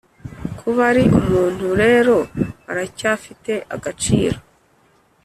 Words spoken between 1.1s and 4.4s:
umuntu rero aracyafite agaciro,